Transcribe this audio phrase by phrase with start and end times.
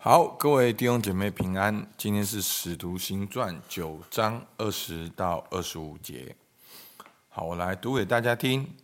[0.00, 1.84] 好，各位弟兄姐妹平安。
[1.96, 6.36] 今天是《使徒行传》九章二十到二十五节。
[7.28, 8.76] 好，我来读给大家听。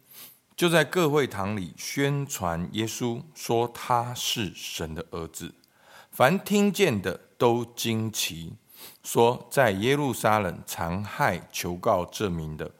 [0.56, 5.54] 就在各会堂里宣传耶稣，说他是神的儿子。
[6.10, 8.54] 凡听见的都惊奇，
[9.04, 12.72] 说在耶路撒冷残害求告这名的，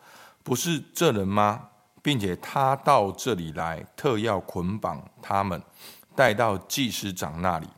[0.43, 1.69] 不是这人吗？
[2.03, 5.63] 并且他到这里来，特要捆绑他们，
[6.17, 7.69] 带到祭司长那里。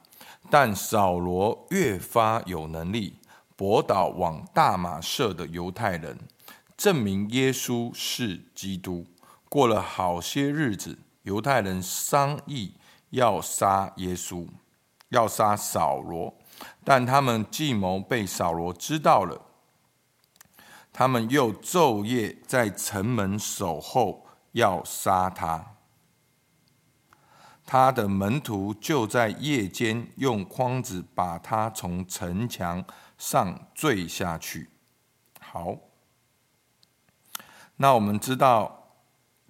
[0.51, 3.19] 但扫罗越发有能力，
[3.57, 6.19] 驳倒往大马色的犹太人，
[6.77, 9.06] 证明耶稣是基督。
[9.48, 12.75] 过了好些日子，犹太人商议
[13.11, 14.47] 要杀耶稣，
[15.11, 16.34] 要杀扫罗，
[16.84, 19.42] 但他们计谋被扫罗知道了。
[20.92, 25.76] 他们又昼夜在城门守候，要杀他。
[27.66, 32.84] 他的门徒就在夜间用筐子把他从城墙
[33.19, 34.70] 上坠下去。
[35.41, 35.77] 好，
[37.75, 38.94] 那我们知道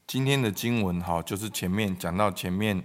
[0.07, 2.83] 今天的经文哈，就是前面讲到前面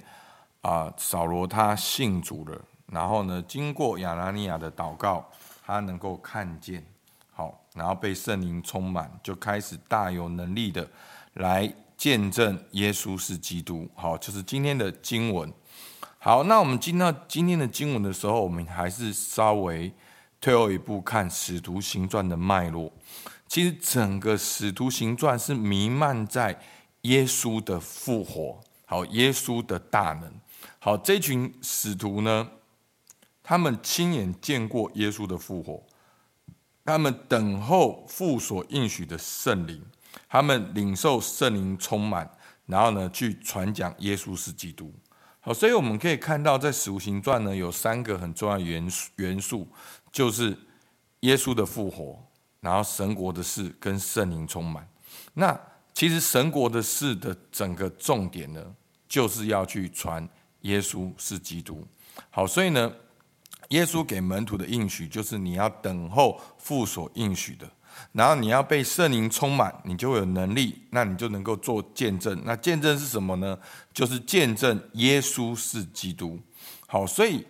[0.62, 5.32] 啊，扫罗他信主了，然后呢，经过亚拿尼亚的祷告，
[5.66, 6.86] 他能够看见，
[7.32, 10.90] 好，然后被圣灵充满，就开始大有能力的
[11.36, 11.74] 来。
[12.02, 15.54] 见证耶稣是基督，好，就是今天的经文。
[16.18, 19.94] 好，那我们进到今天的经文的时候，我们还是稍微
[20.40, 22.92] 退后一步看《使徒行传》的脉络。
[23.48, 26.60] 其实整个《使徒行传》是弥漫在
[27.02, 30.34] 耶稣的复活，好，耶稣的大能。
[30.80, 32.50] 好，这群使徒呢，
[33.44, 35.84] 他们亲眼见过耶稣的复活，
[36.84, 39.86] 他们等候父所应许的圣灵。
[40.32, 42.32] 他们领受圣灵充满，
[42.66, 44.94] 然后呢，去传讲耶稣是基督。
[45.42, 49.68] 好，所以我们可以看到，在《使徒行传》呢，有三个很重要的元素，元素
[50.10, 50.58] 就是
[51.20, 52.18] 耶稣的复活，
[52.62, 54.88] 然后神国的事跟圣灵充满。
[55.34, 55.60] 那
[55.94, 58.66] 其实神国的事的整个重点呢，
[59.10, 60.26] 就是要去传
[60.62, 61.86] 耶稣是基督。
[62.30, 62.90] 好，所以呢，
[63.68, 67.70] 耶稣给门徒的应许就是你要等候父所应许的。
[68.14, 72.42] 然后你要被圣灵充满，你就会有能力，那你就能够做见证。
[72.46, 73.58] 那见证是什么呢？
[73.94, 76.40] 就是见证耶稣是基督。
[76.88, 77.46] 好，所以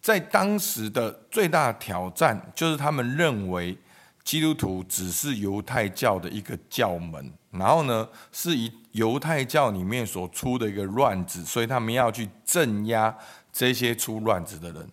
[0.00, 3.76] 在当时的最大挑战，就是他们认为
[4.24, 13.14] 基督徒只是犹太教的一个教门，然后呢，是以犹太教里面所出的一个乱子，所以他们要去镇压
[13.52, 14.88] 这些出乱子的人。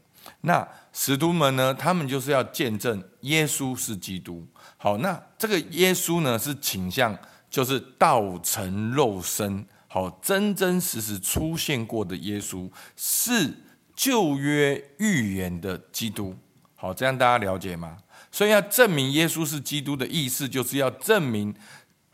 [0.46, 4.46] 那使徒们呢，他们就是要见证耶稣是基督。
[4.76, 7.18] 好，那这个耶稣呢，是倾向
[7.50, 13.54] 就是道成肉身，好，真真实实出现过的耶稣，是
[13.96, 16.36] 旧约预言的基督。
[16.76, 17.98] 好，这样大家了解吗？
[18.30, 21.56] 所以要证明耶稣是基督的意思，就是要证明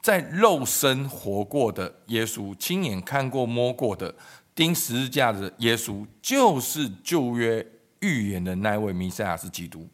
[0.01, 4.13] 在肉身活过的耶稣，亲眼看过摸过的
[4.53, 7.65] 钉十字架的耶稣，就是旧约
[8.01, 9.87] 预言的那位弥赛亚是基督。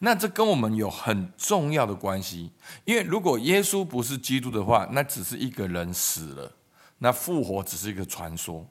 [0.00, 2.50] 那这跟我们有很重要的关系，
[2.84, 6.52] 因为如果耶稣不是基督的话，那只是一个人死了，
[6.98, 8.66] 那复活只是一个传说。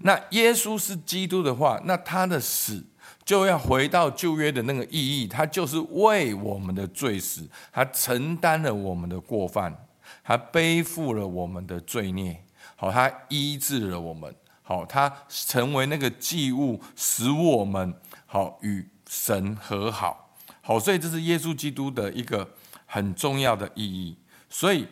[0.00, 2.84] 那耶稣是基督的话，那他的死
[3.24, 9.86] 就要回到旧约的那个意义，他就是为我们的罪死，他承担了我们的过犯，
[10.24, 12.44] 他背负了我们的罪孽，
[12.76, 17.94] 好，他医治了我们，好，他成为那个祭物，使我们
[18.26, 20.36] 好与神和好。
[20.60, 22.48] 好，所以这是耶稣基督的一个
[22.84, 24.18] 很重要的意义。
[24.48, 24.86] 所以，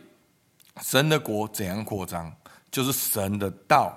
[0.80, 2.32] 神的国怎样扩张，
[2.70, 3.92] 就是神的道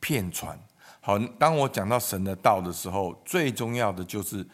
[0.00, 0.58] 遍传。
[1.00, 4.46] 好，当我讲到神的道的时候，最重要的就是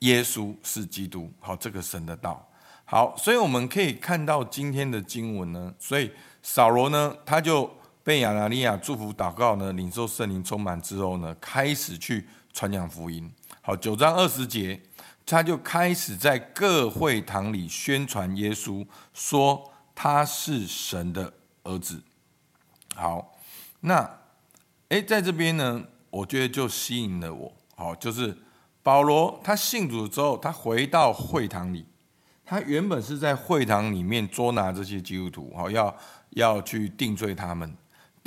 [0.00, 1.32] 耶稣是基督。
[1.40, 2.48] 好，这个神的道。
[2.84, 5.74] 好，所以我们可以看到今天的经文呢。
[5.78, 6.10] 所以
[6.42, 7.68] 扫罗呢，他就
[8.04, 13.30] 被亚拿尼亚祝福祷告呢，领受圣灵充满之后呢，开始去传讲福音。
[13.60, 14.80] 好，九章二十节。
[15.26, 21.34] 他就开始在各会堂里宣传耶稣，说他是神的
[21.64, 22.00] 儿子。
[22.94, 23.36] 好，
[23.80, 24.18] 那
[24.88, 27.52] 诶，在这边呢，我觉得就吸引了我。
[27.74, 28.38] 好，就是
[28.82, 31.84] 保罗他信主之后，他回到会堂里，
[32.44, 35.94] 他原本是在会堂里面捉拿这些基督徒，好，要
[36.30, 37.76] 要去定罪他们。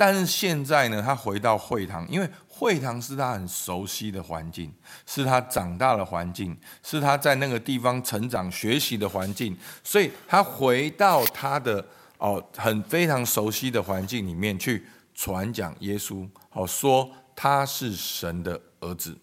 [0.00, 4.72] 但是现在呢，他回到会堂，因为会堂是他很熟悉的环境，
[5.04, 9.54] 是他长大的环境，是他在那个地方成长学习的环境，
[9.84, 11.84] 所以他回到他的
[12.16, 19.14] 哦很非常熟悉的环境里面去传讲耶稣，好说他是神的儿子。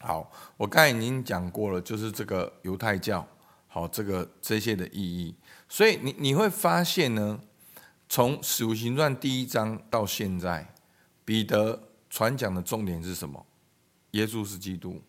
[0.00, 3.28] 好，我刚才已经讲过了，就是这个犹太教，
[3.68, 5.36] 好，这个这些的意义。
[5.68, 7.38] 所以你你会发现呢，
[8.14, 10.74] 从《使徒行传》第一章到现在，
[11.24, 13.46] 彼得传讲的重点是什么？
[14.10, 15.00] 耶稣是基督。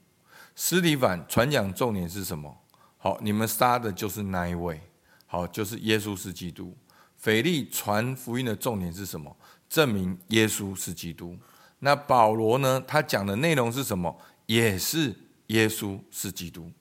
[0.56, 2.58] 斯提凡传讲重点是什么？
[2.98, 4.80] 好，你们杀的就是那一位。
[5.26, 6.74] 好，就是耶稣是基督。
[7.18, 9.36] 腓利传福音的重点是什么？
[9.68, 11.38] 证明耶稣是基督。
[11.80, 12.82] 那保罗呢？
[12.88, 14.18] 他讲的内容是什么？
[14.46, 15.14] 也是
[15.48, 16.72] 耶稣是基督。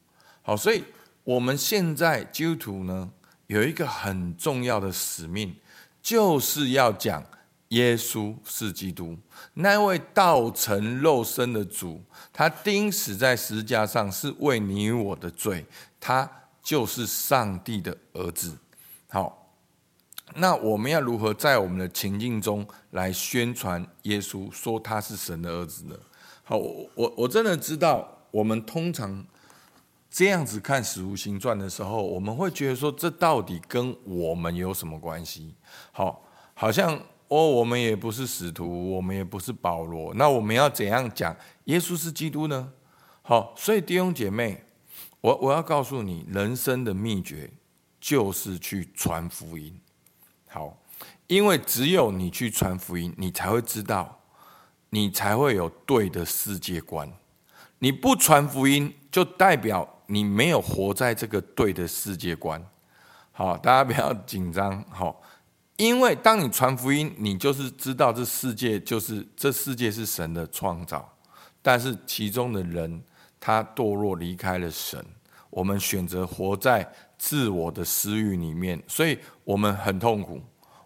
[0.43, 0.85] 好，所以
[1.25, 3.11] 我们现在基督徒呢，
[3.49, 5.57] 有一个很重要的使命，
[6.03, 7.25] 就是要讲
[7.69, 9.17] 耶稣是基督，
[9.55, 12.03] 那位道成肉身的主，
[12.33, 15.65] 他钉死在十字架上是为你我的罪，
[16.01, 16.31] 他
[16.63, 18.59] 就是上帝的儿子。
[19.09, 19.55] 好，
[20.35, 25.97] 那我们要如何在我们的情境中来宣传耶稣，说他是神的儿子呢？
[26.45, 29.25] 好，我我我真的知道，我们通常
[30.13, 35.55] 这样子看《使徒行传》的时候，我们会觉得说，这到底跟我们有什么关系？
[35.91, 36.23] 好，
[36.53, 36.95] 好像
[37.29, 42.71] 哦，我们也不是使徒，我们也不是保罗，那我们要怎样讲耶稣是基督呢？
[43.23, 44.63] 好，所以弟兄姐妹，
[45.23, 47.51] 我我要告诉你，人生的秘诀
[47.99, 49.81] 就是去传福音。
[50.47, 50.77] 好，
[51.27, 54.19] 因为只有你去传福音，你才会知道。
[54.95, 57.11] 你才会有对的世界观。
[57.79, 62.63] 你不传福音，就代表你没有活在这个对的世界观。
[63.33, 64.85] 好，大家不要紧张。
[64.91, 65.23] 好，
[65.79, 71.11] 因为当你传福音，你就是知道这世界就是这世界是神的创造，
[71.63, 73.03] 但是其中的人
[73.41, 75.03] 他堕落离开了神，
[75.49, 76.87] 我们选择活在
[77.17, 80.39] 自我的私欲里面，所以我们很痛苦，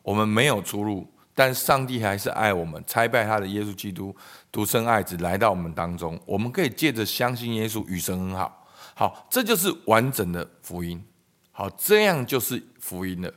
[0.05, 1.05] 我们没有出路。
[1.34, 4.14] 但上帝还是爱我们，拆败他的耶稣基督
[4.50, 8.66] 独生爱子来到我们当中，我们可以借着相信耶稣与神很好，
[8.99, 11.05] 好，这就是完整的福音，
[11.53, 13.31] 好，这样就是福音了。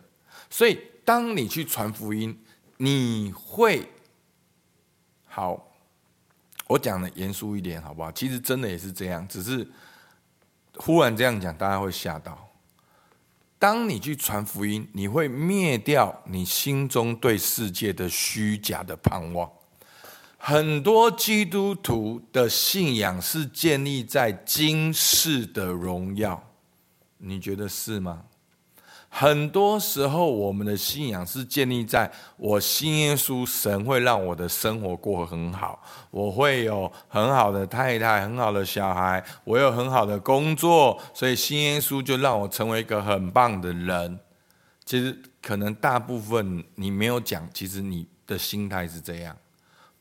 [0.50, 2.42] 所以，当你去传福音，
[2.78, 3.86] 你会
[5.26, 5.76] 好，
[6.66, 8.10] 我讲的严肃一点，好不好？
[8.14, 9.70] 其实真的也是这样，只是
[10.78, 12.48] 忽然这样讲，大家会吓到。
[13.58, 19.52] 当你去传福音，你会灭掉你心中对世界的虚假的盼望。
[20.42, 26.42] 很多基督徒的信仰是建立在今世的荣耀，
[27.18, 28.24] 你觉得是吗？
[29.10, 44.20] 很多时候，我们的信仰是建立在我信耶稣，神会让我的生活过很好，我会有很好的太太、很好的小孩，我有很好的工作，所以信耶稣就让我成为一个很棒的人。
[44.86, 49.36] 其实，可能大部分你没有讲，其实你的心态是这样。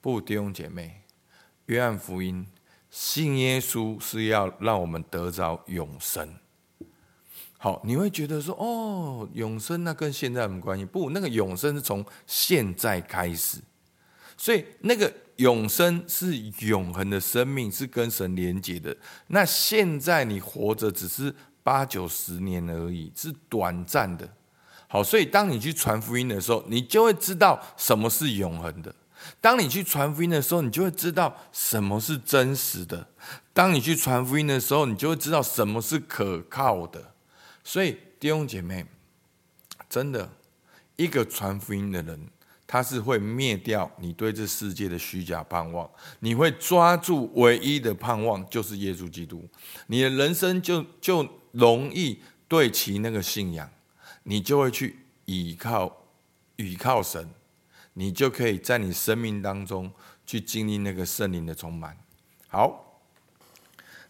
[0.00, 1.02] 不，弟兄姐妹，
[1.66, 2.46] 约翰福音，
[2.88, 6.36] 信耶稣是要让我们得着永生。
[7.58, 10.84] 好，你会觉得说，哦，永生那跟现在有什么关系？
[10.84, 13.58] 不，那个永生是从现在开始，
[14.36, 18.96] 所以那个永生是永恒的生命，是跟神连接的。
[19.26, 21.34] 那现在你活着只是
[21.64, 24.32] 八九十年而已，是短暂的。
[24.86, 28.90] 好，所以当你去传福音的时候，你就会知道什么是永恒的；
[29.40, 33.06] 当你去传福音的时候，你就会知道什么是真实的；
[33.52, 37.14] 当你去传福音的时候，你就会知道什么是可靠的。
[37.62, 38.86] 所以弟兄姐妹，
[39.88, 40.30] 真的，
[40.96, 42.28] 一个传福音的人，
[42.66, 45.88] 他是会灭掉你对这世界的虚假盼望，
[46.20, 49.48] 你会抓住唯一的盼望，就是耶稣基督，
[49.86, 53.70] 你的人生就就容易对齐那个信仰，
[54.22, 56.04] 你就会去倚靠
[56.56, 57.28] 倚靠神，
[57.98, 59.92] 你就可以在你生命当中
[60.24, 61.96] 去经历那个圣灵的充满。
[62.46, 62.84] 好。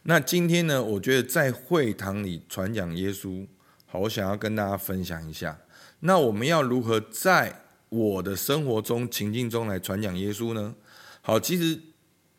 [0.03, 3.47] 那今天呢，我觉得在会堂里传讲耶稣，
[3.85, 5.59] 好，我想要跟大家分享一下。
[6.01, 10.75] 那我们要如何在我的生活中情境中来传讲耶稣呢？
[11.21, 11.79] 好，其实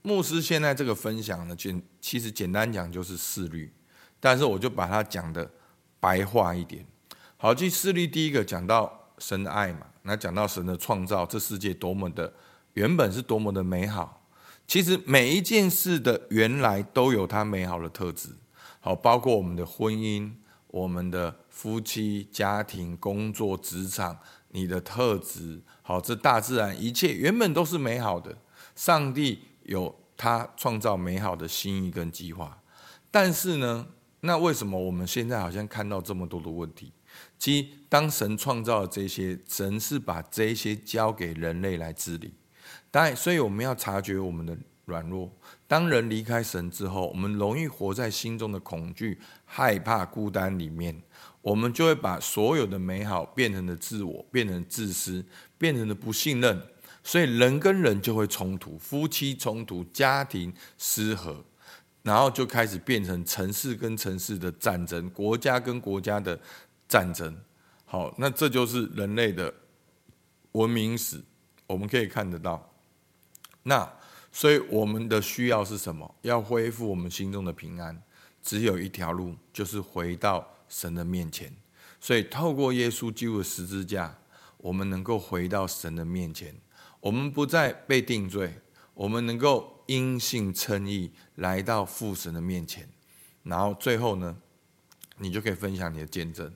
[0.02, 3.72] 牧师现在这个分享呢，简其实简单讲就是四律，
[4.20, 5.52] 但是我就把它讲的
[6.00, 6.86] 白话一点。
[7.38, 12.34] 好，这四律第一个讲到神的爱嘛，那讲到神的创造，这世界多么的
[12.74, 14.28] 原本是多么的美好。
[14.66, 18.30] 其实每一件事的原来都有它美好的特质，
[18.80, 20.32] 好，包括我们的婚姻、
[20.68, 28.38] 我们的夫妻、家庭、工作、职场，你的特质，好，这大自然一切原本都是美好的。
[28.76, 32.62] 上帝有他创造美好的心意跟计划，
[33.10, 33.88] 但是呢，
[34.22, 36.94] 那为什么我们现在好像看到这么多的问题？
[37.38, 42.34] 其实，当神创造了这些，神是把这些交给人类来治理。
[42.92, 45.32] 当然，所以我们要察觉我们的软弱。
[45.68, 51.00] 当人离开神之后，我们容易活在心中的恐惧、害怕、孤单里面，
[51.42, 55.24] 我们就会把所有的美好变成了自我，变成自私，
[55.58, 56.62] 变成了不信任。
[57.04, 61.44] 所以人跟人就会冲突，夫妻冲突，家庭失和，
[62.04, 66.38] 然后就开始变成城市跟城市的战争，国家跟国家的
[66.90, 67.40] 战争。
[67.86, 69.54] 好，那这就是人类的
[70.52, 71.24] 文明史，
[71.68, 72.70] 我们可以看得到。
[73.64, 73.90] 那
[74.32, 76.16] 所以我们的需要是什么？
[76.24, 78.04] 要恢复我们心中的平安，
[78.44, 81.56] 只有一条路，就是回到神的面前。
[82.00, 84.18] 所以透过耶稣基督的十字架，
[84.58, 86.56] 我们能够回到神的面前。
[87.02, 88.62] 我们不再被定罪，
[88.94, 92.88] 我们能够因信称义，来到父神的面前。
[93.44, 94.38] 然后最后呢，
[95.18, 96.54] 你就可以分享你的见证，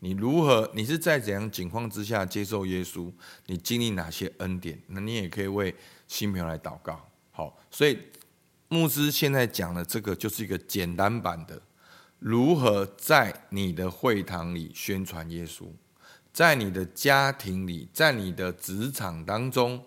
[0.00, 3.10] 你如何，你是在怎样情况之下接受耶稣？
[3.46, 4.78] 你经历哪些恩典？
[4.88, 5.74] 那你也可以为
[6.06, 7.00] 新朋友来祷告。
[7.30, 7.98] 好，所以
[8.68, 11.60] 牧师现在讲的这个就是一个简单版的，
[12.18, 15.66] 如何在你的会堂里宣传耶稣。
[16.32, 19.80] 在你的家庭里，在你的职场当中，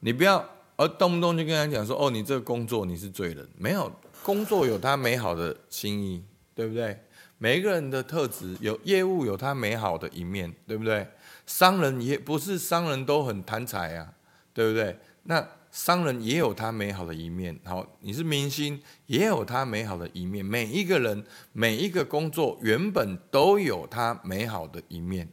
[0.00, 0.42] 你不要
[0.76, 6.24] 而动不动就跟人讲说：“哦，你这个工作你是罪人。”没有，工作有他美好的心意，
[6.54, 6.98] 对不对？
[7.42, 11.08] 每一个人的特质，有业务有他美好的一面，对不对？
[11.46, 14.12] 商人也不是商人都很贪财啊，
[14.52, 14.94] 对不对？
[15.22, 17.58] 那商人也有他美好的一面。
[17.64, 20.44] 好，你是明星，也有他美好的一面。
[20.44, 25.26] 每一个人，每一个工作，原本都有他美好的一面。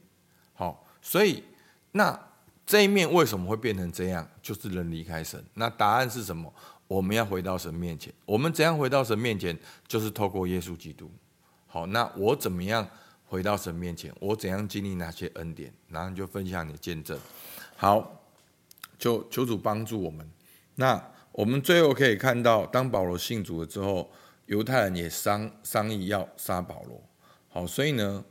[0.53, 1.43] 好，所以
[1.91, 2.17] 那
[2.65, 4.25] 这一面为什么会变成这样？
[4.41, 5.43] 就是人离开神。
[5.55, 6.53] 那答案是什么？
[6.87, 8.13] 我们要回到神面前。
[8.25, 9.59] 我们怎样回到神面前？
[9.85, 11.11] 就是透过耶稣基督。
[11.77, 12.89] 好，那我怎么样
[13.27, 14.11] 回到神面前？
[14.19, 15.71] 我怎样经历那些恩典？
[15.89, 17.15] 然后就分享你的见证。
[17.75, 18.19] 好，
[18.97, 20.27] 就求主帮助我们。
[20.73, 24.09] 那我们最后可以看到，当保罗信主了之后，
[24.47, 26.99] 犹太人也商商议要杀保罗。
[27.47, 28.25] 好，所以呢。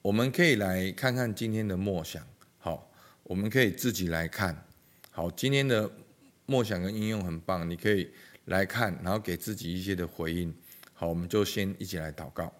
[0.00, 2.22] 我们可以来看看今天的默想，
[2.58, 2.90] 好，
[3.22, 4.66] 我们可以自己来看，
[5.10, 5.90] 好，今天的
[6.44, 8.12] 默想跟应用很棒，你可以
[8.44, 10.54] 来看，然后给自己一些的回应，
[10.92, 12.52] 好，我们就先一起来祷告。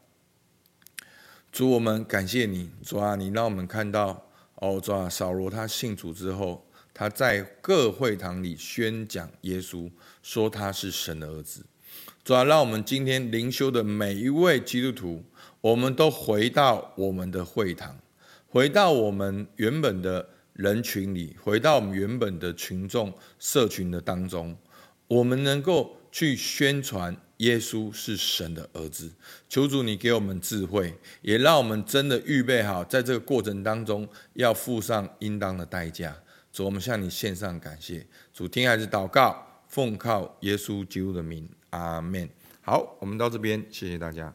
[1.54, 9.88] 主，我们感谢你，主啊，你让我们看到，哦，主啊，扫罗他信主之后，他在各会堂里宣讲耶稣，
[10.20, 11.64] 说他是神的儿子。
[12.24, 15.22] 主啊，让我们今天灵修的每一位基督徒。
[15.60, 17.96] 我们都回到我们的会堂，
[18.48, 24.56] 回到我们原本的人群里，回到我们原本的群众社群的当中，
[25.06, 29.10] 我们能够去宣传耶稣是神的儿子。
[29.48, 36.16] 求主你给我们智慧，也让我们真的预备好，在这个过程当中要付上应当的代价。
[36.52, 38.06] 主，我们向你献上感谢。
[38.32, 42.28] 主，听孩子祷告，奉靠耶稣基督的名，阿门。
[42.62, 44.32] 好，我们到这边，谢谢大家。